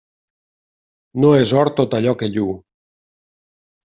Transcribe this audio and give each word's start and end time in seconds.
No 1.23 1.29
és 1.39 1.51
or 1.63 1.69
tot 1.79 1.93
allò 1.97 2.13
que 2.21 2.31
lluu. 2.31 2.55